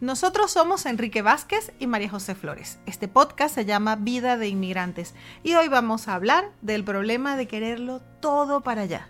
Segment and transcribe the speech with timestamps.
[0.00, 2.78] Nosotros somos Enrique Vázquez y María José Flores.
[2.86, 7.48] Este podcast se llama Vida de Inmigrantes y hoy vamos a hablar del problema de
[7.48, 9.08] quererlo todo para allá.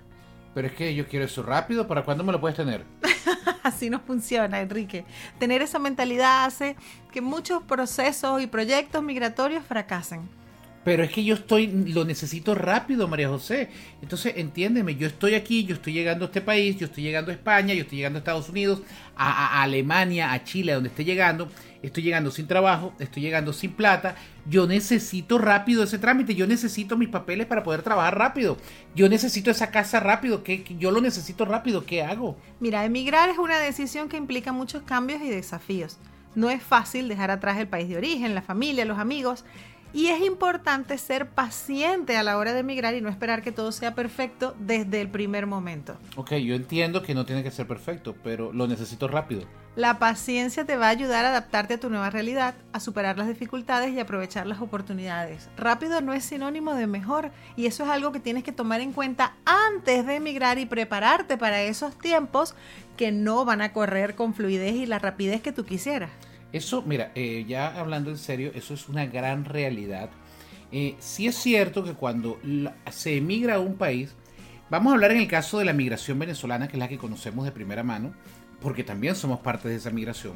[0.54, 2.86] Pero es que yo quiero eso rápido, ¿para cuándo me lo puedes tener?
[3.62, 5.04] Así no funciona, Enrique.
[5.38, 6.74] Tener esa mentalidad hace
[7.12, 10.26] que muchos procesos y proyectos migratorios fracasen.
[10.84, 13.68] Pero es que yo estoy, lo necesito rápido, María José.
[14.00, 17.34] Entonces, entiéndeme, yo estoy aquí, yo estoy llegando a este país, yo estoy llegando a
[17.34, 18.80] España, yo estoy llegando a Estados Unidos,
[19.16, 21.50] a, Alemania, a Chile, a donde esté llegando.
[21.82, 24.16] Estoy llegando sin trabajo, estoy llegando sin plata.
[24.48, 28.56] Yo necesito rápido ese trámite, yo necesito mis papeles para poder trabajar rápido.
[28.94, 32.36] Yo necesito esa casa rápido, que yo lo necesito rápido, ¿qué hago?
[32.60, 35.98] Mira, emigrar es una decisión que implica muchos cambios y desafíos.
[36.34, 39.44] No es fácil dejar atrás el país de origen, la familia, los amigos
[39.92, 43.72] y es importante ser paciente a la hora de emigrar y no esperar que todo
[43.72, 45.96] sea perfecto desde el primer momento.
[46.16, 49.42] Ok, yo entiendo que no tiene que ser perfecto, pero lo necesito rápido.
[49.76, 53.28] La paciencia te va a ayudar a adaptarte a tu nueva realidad, a superar las
[53.28, 55.48] dificultades y aprovechar las oportunidades.
[55.56, 58.92] Rápido no es sinónimo de mejor y eso es algo que tienes que tomar en
[58.92, 62.56] cuenta antes de emigrar y prepararte para esos tiempos
[62.96, 66.10] que no van a correr con fluidez y la rapidez que tú quisieras.
[66.52, 70.10] Eso, mira, eh, ya hablando en serio, eso es una gran realidad.
[70.72, 72.38] Eh, sí es cierto que cuando
[72.90, 74.14] se emigra a un país,
[74.70, 77.44] vamos a hablar en el caso de la migración venezolana, que es la que conocemos
[77.44, 78.12] de primera mano,
[78.60, 80.34] porque también somos parte de esa migración.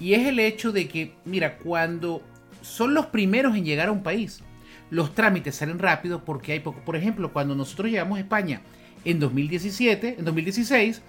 [0.00, 2.22] Y es el hecho de que, mira, cuando
[2.62, 4.42] son los primeros en llegar a un país,
[4.90, 6.80] los trámites salen rápido porque hay poco.
[6.80, 8.62] Por ejemplo, cuando nosotros llegamos a España
[9.04, 11.02] en 2017, en 2016,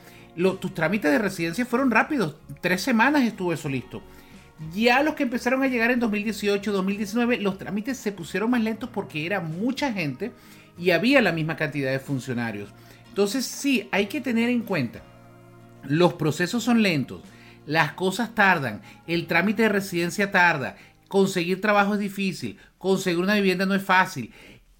[0.60, 2.36] tus trámites de residencia fueron rápidos.
[2.62, 4.02] Tres semanas estuvo eso listo.
[4.74, 8.90] Ya los que empezaron a llegar en 2018, 2019, los trámites se pusieron más lentos
[8.90, 10.34] porque era mucha gente
[10.78, 12.70] y había la misma cantidad de funcionarios.
[13.08, 15.02] Entonces sí, hay que tener en cuenta,
[15.84, 17.22] los procesos son lentos,
[17.66, 20.76] las cosas tardan, el trámite de residencia tarda,
[21.08, 24.32] conseguir trabajo es difícil, conseguir una vivienda no es fácil,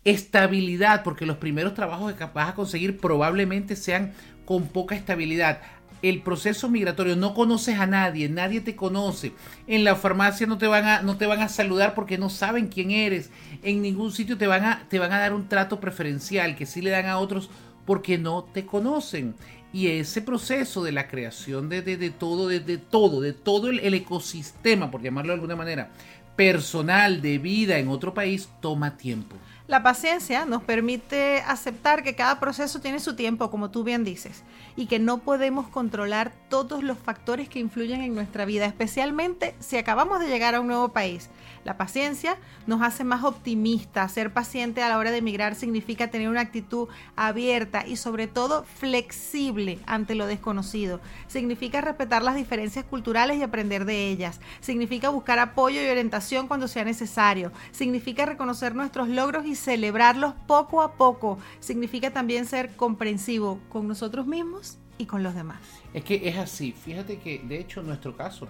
[0.04, 4.14] estabilidad, porque los primeros trabajos que vas a conseguir probablemente sean
[4.46, 5.62] con poca estabilidad
[6.02, 9.34] el proceso migratorio, no conoces a nadie, nadie te conoce.
[9.68, 12.68] En la farmacia no te van a, no te van a saludar porque no saben
[12.68, 13.30] quién eres.
[13.64, 16.82] En ningún sitio te van a, te van a dar un trato preferencial que sí
[16.82, 17.50] le dan a otros
[17.86, 19.36] porque no te conocen.
[19.72, 24.90] Y ese proceso de la creación de, todo, de, todo, de todo el, el ecosistema,
[24.90, 25.92] por llamarlo de alguna manera,
[26.36, 29.36] personal de vida en otro país, toma tiempo.
[29.70, 34.44] La paciencia nos permite aceptar que cada proceso tiene su tiempo, como tú bien dices,
[34.76, 39.78] y que no podemos controlar todos los factores que influyen en nuestra vida, especialmente si
[39.78, 41.30] acabamos de llegar a un nuevo país.
[41.66, 44.12] La paciencia nos hace más optimistas.
[44.12, 48.64] Ser paciente a la hora de emigrar significa tener una actitud abierta y sobre todo
[48.64, 51.00] flexible ante lo desconocido.
[51.28, 54.40] Significa respetar las diferencias culturales y aprender de ellas.
[54.62, 57.52] Significa buscar apoyo y orientación cuando sea necesario.
[57.72, 61.38] Significa reconocer nuestros logros y celebrarlos poco a poco.
[61.60, 65.60] Significa también ser comprensivo con nosotros mismos y con los demás.
[65.94, 66.72] Es que es así.
[66.72, 68.48] Fíjate que, de hecho, en nuestro caso,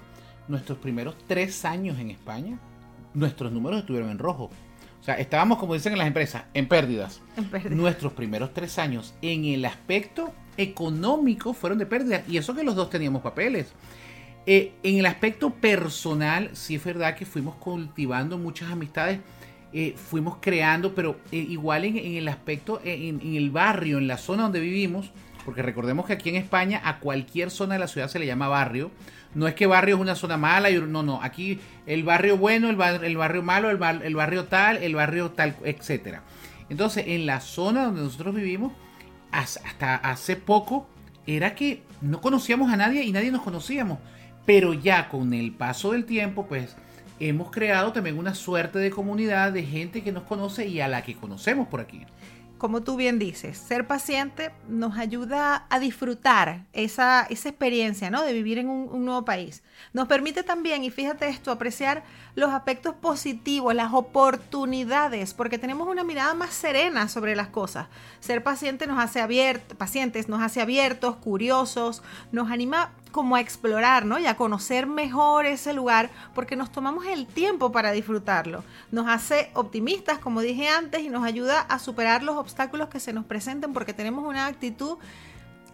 [0.48, 2.60] nuestros primeros tres años en España,
[3.14, 4.50] nuestros números estuvieron en rojo.
[5.00, 7.22] O sea, estábamos, como dicen en las empresas, en pérdidas.
[7.38, 7.78] En pérdidas.
[7.78, 12.24] Nuestros primeros tres años en el aspecto económico fueron de pérdidas.
[12.28, 13.74] Y eso que los dos teníamos papeles.
[14.46, 19.20] Eh, en el aspecto personal, sí es verdad que fuimos cultivando muchas amistades
[19.72, 24.18] eh, fuimos creando, pero eh, igual en, el aspecto, eh, en, el barrio, en la
[24.18, 25.12] zona donde vivimos,
[25.46, 28.48] porque recordemos que aquí en España a cualquier zona de la ciudad se le llama
[28.48, 28.92] barrio.
[29.36, 32.82] No es que barrio es una zona mala, no, no, aquí el barrio bueno, el,
[33.04, 36.24] el barrio malo, el, el, barrio tal, el barrio tal, etcétera.
[36.70, 38.74] Entonces, en la zona donde nosotros vivimos,
[39.32, 40.90] hasta hace poco,
[41.28, 44.00] era que no conocíamos a nadie y nadie nos conocíamos.
[44.48, 46.76] Pero ya con el paso del tiempo, pues
[47.20, 51.04] hemos creado también una suerte de comunidad de gente que nos conoce y a la
[51.04, 52.06] que conocemos por aquí
[52.60, 58.22] como tú bien dices, ser paciente nos ayuda a disfrutar esa, esa experiencia ¿no?
[58.22, 59.64] de vivir en un, nuevo país.
[59.94, 62.04] Nos permite también, y fíjate esto, apreciar
[62.36, 67.88] los aspectos positivos, las oportunidades, porque tenemos una mirada más serena sobre las cosas.
[68.20, 74.06] Ser paciente nos hace abiertos, pacientes nos hace abiertos, curiosos, nos anima como a explorar,
[74.06, 74.20] ¿no?
[74.20, 78.64] Y a conocer mejor ese lugar porque nos tomamos el tiempo para disfrutarlo.
[78.92, 83.14] Nos hace optimistas, como dije antes, y nos ayuda a superar los obstáculos que se
[83.14, 84.98] nos presenten porque tenemos una actitud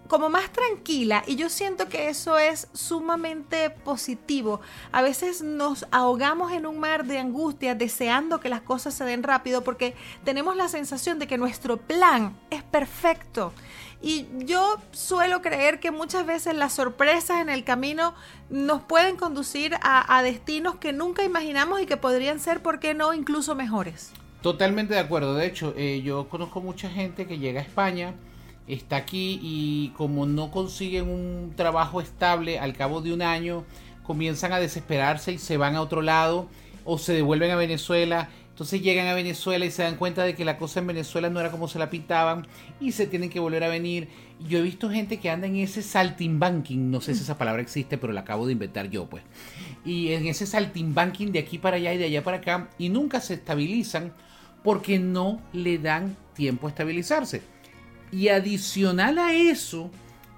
[0.07, 4.61] como más tranquila y yo siento que eso es sumamente positivo.
[4.91, 9.23] A veces nos ahogamos en un mar de angustia deseando que las cosas se den
[9.23, 13.53] rápido porque tenemos la sensación de que nuestro plan es perfecto
[14.01, 18.13] Y yo suelo creer que muchas veces las sorpresas en el camino
[18.49, 23.13] nos pueden conducir a, destinos que nunca imaginamos y que podrían ser, ¿por qué no?,
[23.13, 24.11] incluso mejores.
[24.41, 25.33] Totalmente de acuerdo.
[25.33, 28.13] De hecho, eh, yo conozco mucha gente que llega a España,
[28.67, 33.63] está aquí y como no consiguen un trabajo estable al cabo de un año,
[34.03, 36.47] comienzan a desesperarse y se van a otro lado
[36.83, 38.29] o se devuelven a Venezuela.
[38.49, 41.41] Entonces llegan a Venezuela y se dan cuenta de que la cosa en Venezuela no
[41.41, 42.47] era como se la pintaban
[42.79, 44.07] y se tienen que volver a venir.
[44.47, 47.97] Yo he visto gente que anda en ese saltimbanking, no sé si esa palabra existe,
[47.97, 49.23] pero la acabo de inventar yo, pues.
[49.83, 53.19] Y en ese saltimbanking de aquí para allá y de allá para acá y nunca
[53.19, 54.13] se estabilizan
[54.63, 57.54] porque no le dan tiempo a estabilizarse.
[58.11, 59.91] Y adicional a eso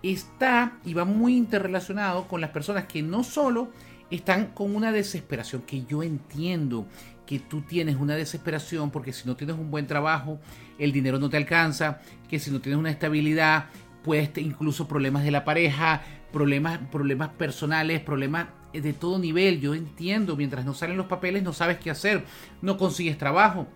[0.04, 3.69] está y va muy interrelacionado con las personas que no solo
[4.10, 6.88] están con una desesperación, que yo entiendo
[7.25, 10.40] que tú tienes una desesperación porque si no tienes un buen trabajo,
[10.80, 12.00] el dinero no te alcanza,
[12.30, 13.66] que si no tienes una estabilidad,
[14.04, 19.60] puedes incluso problemas de la pareja, problemas, problemas personales, problemas de todo nivel.
[19.60, 22.24] Yo entiendo, mientras no salen los papeles no sabes qué hacer,
[22.62, 23.68] no consigues trabajo.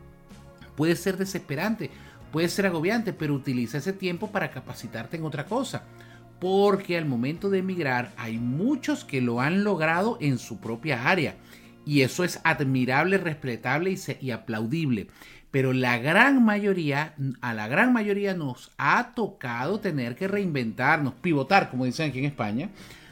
[0.76, 1.92] Puede ser desesperante,
[2.32, 5.84] puede ser agobiante, pero utiliza ese tiempo para capacitarte en otra cosa
[6.42, 11.36] porque al momento de emigrar hay muchos que lo han logrado en su propia área
[11.86, 15.08] y eso es admirable, respetable y, aplaudible.
[15.52, 21.70] Pero la gran mayoría, a la gran mayoría nos ha tocado tener que reinventarnos, pivotar,
[21.70, 22.70] como dicen aquí en España,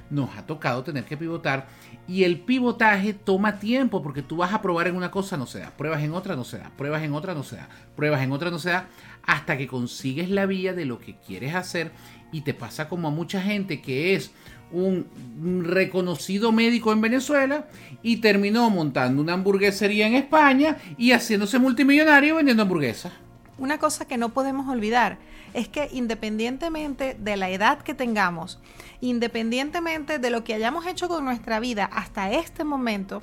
[0.09, 1.67] nos ha tocado tener que pivotar
[2.07, 5.59] y el pivotaje toma tiempo porque tú vas a probar en una cosa no se
[5.59, 8.31] da, pruebas en otra no se da, pruebas en otra no se da, pruebas en
[8.31, 8.87] otra no se da,
[9.23, 11.91] hasta que consigues la vía de lo que quieres hacer
[12.31, 14.31] y te pasa como a mucha gente que es
[14.71, 17.67] un reconocido médico en Venezuela
[18.03, 23.11] y terminó montando una hamburguesería en España y haciéndose multimillonario vendiendo hamburguesas.
[23.59, 25.17] Una cosa que no podemos olvidar
[25.53, 28.57] es que independientemente de la edad que tengamos,
[29.01, 33.21] independientemente de lo que hayamos hecho con nuestra vida hasta este momento,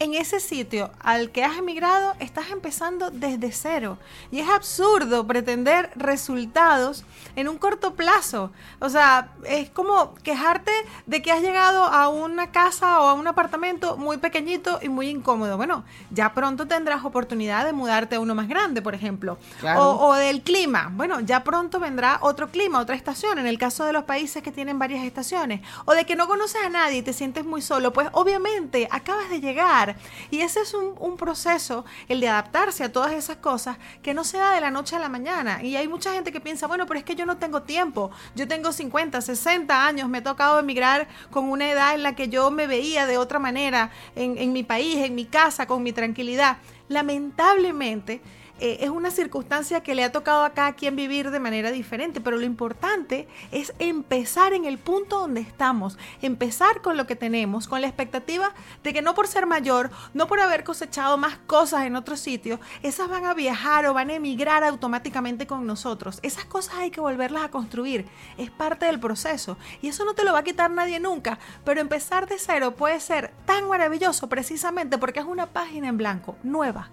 [0.00, 3.98] en ese sitio al que has emigrado estás empezando desde cero.
[4.30, 7.04] Y es absurdo pretender resultados
[7.36, 8.50] en un corto plazo.
[8.80, 10.72] O sea, es como quejarte
[11.04, 15.08] de que has llegado a una casa o a un apartamento muy pequeñito y muy
[15.08, 15.58] incómodo.
[15.58, 19.36] Bueno, ya pronto tendrás oportunidad de mudarte a uno más grande, por ejemplo.
[19.76, 20.90] O, del clima.
[20.94, 24.50] Bueno, ya pronto vendrá otro clima, otra estación, en el caso de los países que
[24.50, 25.60] tienen varias estaciones.
[25.84, 27.92] O de que no conoces a nadie y te sientes muy solo.
[27.92, 29.89] Pues obviamente acabas de llegar
[30.30, 34.38] y ese es un, proceso, el de adaptarse a todas esas cosas, que no se
[34.38, 35.62] da de la noche a la mañana.
[35.62, 38.10] Y hay mucha gente que piensa, bueno, pero es que yo no tengo tiempo.
[38.34, 42.28] Yo tengo 50, 60 años, me he tocado emigrar con una edad en la que
[42.28, 46.58] yo me veía de otra manera en mi país, en mi casa, con mi tranquilidad.
[46.88, 48.20] Lamentablemente,
[48.60, 52.20] eh, es una circunstancia que le ha tocado a cada quien vivir de manera diferente,
[52.20, 57.68] pero lo importante es empezar en el punto donde estamos, empezar con lo que tenemos,
[57.68, 58.52] con la expectativa
[58.82, 62.60] de que no por ser mayor, no por haber cosechado más cosas en otro sitio,
[62.82, 66.20] esas van a viajar o van a emigrar automáticamente con nosotros.
[66.22, 70.24] Esas cosas hay que volverlas a construir, es parte del proceso y eso no te
[70.24, 74.98] lo va a quitar nadie nunca, pero empezar de cero puede ser tan maravilloso precisamente
[74.98, 76.90] porque es una página en blanco, nueva.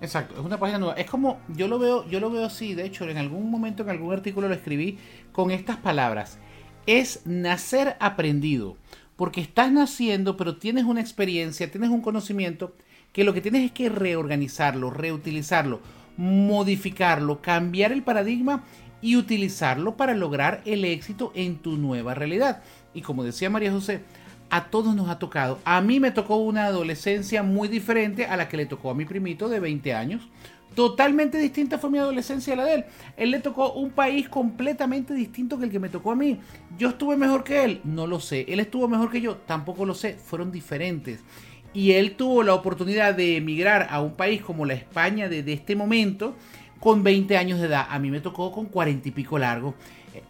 [0.00, 0.94] Exacto, es una página nueva.
[0.94, 3.90] Es como, yo lo veo, yo lo veo así, de hecho, en algún momento, en
[3.90, 4.98] algún artículo lo escribí
[5.32, 6.38] con estas palabras.
[6.86, 8.76] Es nacer aprendido.
[9.16, 12.74] Porque estás naciendo, pero tienes una experiencia, tienes un conocimiento,
[13.14, 15.80] que lo que tienes es que reorganizarlo, reutilizarlo,
[16.18, 18.64] modificarlo, cambiar el paradigma
[19.00, 22.62] y utilizarlo para lograr el éxito en tu nueva realidad.
[22.92, 24.02] Y como decía María José,
[24.50, 25.58] a todos nos ha tocado.
[25.64, 29.04] A mí me tocó una adolescencia muy diferente a la que le tocó a mi
[29.04, 30.28] primito de 20 años.
[30.74, 32.84] Totalmente distinta fue mi adolescencia a la de él.
[33.16, 36.38] Él le tocó un país completamente distinto que el que me tocó a mí.
[36.78, 38.44] Yo estuve mejor que él, no lo sé.
[38.48, 40.14] Él estuvo mejor que yo, tampoco lo sé.
[40.14, 41.24] Fueron diferentes.
[41.72, 45.54] Y él tuvo la oportunidad de emigrar a un país como la España de, de
[45.54, 46.36] este momento
[46.78, 47.86] con 20 años de edad.
[47.88, 49.74] A mí me tocó con 40 y pico largo.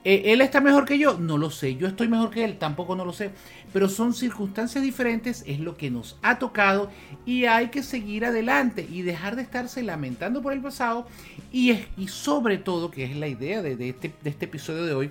[0.05, 1.19] Eh, ¿Él está mejor que yo?
[1.19, 1.77] No lo sé.
[1.77, 2.59] ¿Yo estoy mejor que él?
[2.59, 3.31] Tampoco no lo sé.
[3.73, 6.91] Pero son circunstancias diferentes, es lo que nos ha tocado
[7.25, 11.07] y hay que seguir adelante y dejar de estarse lamentando por el pasado
[11.53, 15.11] y, y sobre todo, que es la idea de, este, de este episodio de hoy,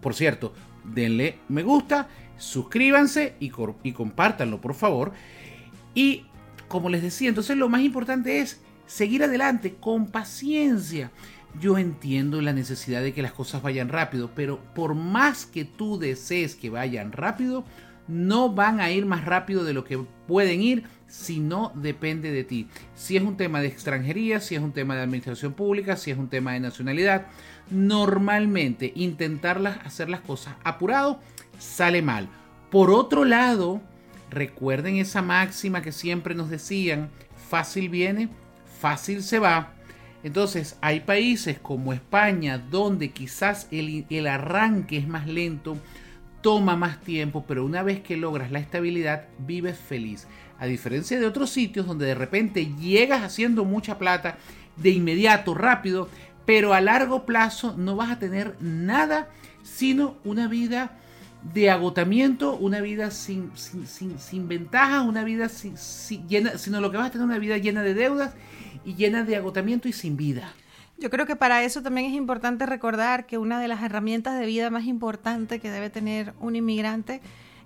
[0.00, 0.52] por cierto,
[0.84, 3.52] denle me gusta, suscríbanse y,
[3.82, 5.12] y compártanlo, por favor.
[5.94, 6.24] Y
[6.68, 11.10] como les decía, entonces lo más importante es seguir adelante con paciencia.
[11.60, 15.98] Yo entiendo la necesidad de que las cosas vayan rápido, pero por más que tú
[15.98, 17.64] desees que vayan rápido,
[18.06, 22.44] no van a ir más rápido de lo que pueden ir si no depende de
[22.44, 22.68] ti.
[22.94, 26.18] Si es un tema de extranjería, si es un tema de administración pública, si es
[26.18, 27.26] un tema de nacionalidad,
[27.70, 31.20] normalmente intentarlas hacer las cosas apurado
[31.58, 32.28] sale mal.
[32.70, 33.80] Por otro lado,
[34.30, 37.10] recuerden esa máxima que siempre nos decían,
[37.48, 38.28] fácil viene,
[38.80, 39.72] fácil se va.
[40.22, 45.76] Entonces hay países como España donde quizás el, el, arranque es más lento,
[46.42, 50.26] toma más tiempo, pero una vez que logras la estabilidad vives feliz.
[50.58, 54.38] A diferencia de otros sitios donde de repente llegas haciendo mucha plata
[54.76, 56.08] de inmediato, rápido,
[56.44, 59.28] pero a largo plazo no vas a tener nada
[59.62, 60.98] sino una vida
[61.52, 65.76] de agotamiento, una vida sin, sin, sin, ventajas, una vida sin,
[66.26, 68.34] llena, sino lo que vas a tener una vida llena de deudas
[68.88, 70.54] y llena de agotamiento y sin vida.
[70.96, 74.46] Yo creo que para eso también es importante recordar que una de las herramientas de
[74.46, 77.20] vida más importantes que debe tener un inmigrante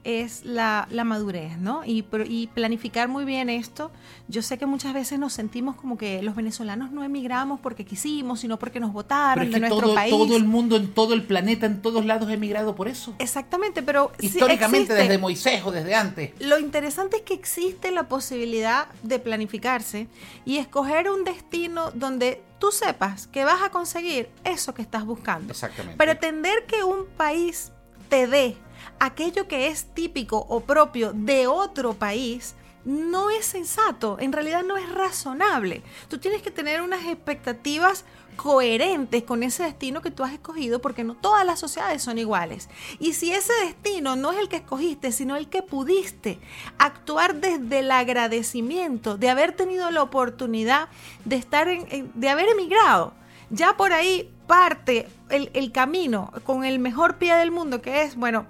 [0.04, 1.84] es la, madurez, ¿no?
[1.84, 3.90] Y, y, planificar muy bien esto.
[4.28, 8.40] Yo sé que muchas veces nos sentimos como que los venezolanos no emigramos porque quisimos,
[8.40, 10.10] sino porque nos votaron de nuestro todo, país.
[10.10, 13.14] Todo el mundo, en todo el planeta, en todos lados ha emigrado por eso.
[13.18, 16.32] Exactamente, pero históricamente desde Moisés o desde antes.
[16.40, 20.08] Lo interesante es que existe la posibilidad de planificarse
[20.44, 25.52] y escoger un destino donde tú sepas que vas a conseguir eso que estás buscando.
[25.52, 25.96] Exactamente.
[25.96, 27.72] Pretender que un país
[28.08, 28.56] te dé
[29.02, 32.54] aquello que es típico o propio de otro país,
[32.84, 35.82] no es sensato, en realidad no es razonable.
[36.08, 38.04] Tú tienes que tener unas expectativas
[38.36, 42.68] coherentes con ese destino que tú has escogido porque no todas las sociedades son iguales.
[43.00, 46.38] Y si ese destino no es el que escogiste, sino el que pudiste
[46.78, 50.88] actuar desde el agradecimiento de haber tenido la oportunidad
[51.24, 53.14] de estar en, de haber emigrado,
[53.50, 58.14] ya por ahí parte el, el camino con el mejor pie del mundo que es,
[58.14, 58.46] bueno,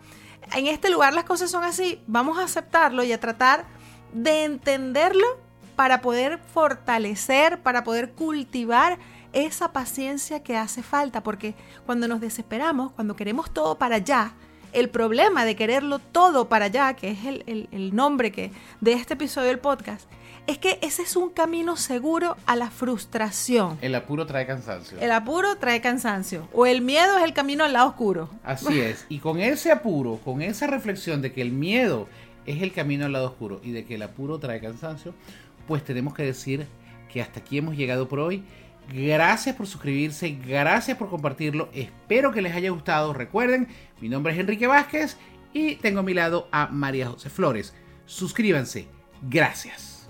[0.54, 3.64] en este lugar las cosas son así, vamos a aceptarlo y a tratar
[4.12, 5.26] de entenderlo
[5.76, 8.98] para poder fortalecer, para poder cultivar
[9.32, 11.54] esa paciencia que hace falta, porque
[11.86, 14.34] cuando nos desesperamos, cuando queremos todo para allá,
[14.72, 18.50] el problema de quererlo todo para allá, que es el, el nombre que,
[18.80, 20.08] de este episodio del podcast,
[20.46, 23.78] es que ese es un camino seguro a la frustración.
[23.80, 24.98] El apuro trae cansancio.
[25.00, 26.48] El apuro trae cansancio.
[26.52, 28.28] O el miedo es el camino al lado oscuro.
[28.42, 29.06] Así es.
[29.08, 32.08] Y con ese apuro, con esa reflexión de que el miedo
[32.44, 35.14] es el camino al lado oscuro y de que el apuro trae cansancio,
[35.68, 36.66] pues tenemos que decir
[37.12, 38.42] que hasta aquí hemos llegado por hoy.
[38.90, 41.68] Gracias por suscribirse, gracias por compartirlo.
[41.72, 43.12] Espero que les haya gustado.
[43.12, 43.68] Recuerden,
[44.00, 45.16] mi nombre es Enrique Vázquez
[45.52, 47.74] y tengo a mi lado a María José Flores.
[48.06, 48.86] Suscríbanse.
[49.22, 50.01] Gracias.